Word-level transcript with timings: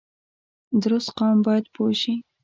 درست 0.83 1.09
قام 1.17 1.37
باید 1.45 1.65
پوه 1.75 1.93
شي 2.01 2.13